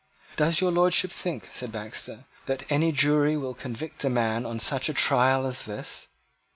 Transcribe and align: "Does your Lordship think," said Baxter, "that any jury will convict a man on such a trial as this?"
"Does 0.35 0.61
your 0.61 0.71
Lordship 0.71 1.11
think," 1.11 1.47
said 1.51 1.71
Baxter, 1.71 2.25
"that 2.47 2.63
any 2.71 2.91
jury 2.91 3.37
will 3.37 3.53
convict 3.53 4.03
a 4.03 4.09
man 4.09 4.47
on 4.47 4.57
such 4.57 4.89
a 4.89 4.95
trial 4.95 5.45
as 5.45 5.65
this?" 5.65 6.07